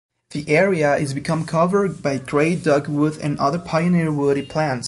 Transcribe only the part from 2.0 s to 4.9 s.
by gray dogwood and other pioneer woody plants.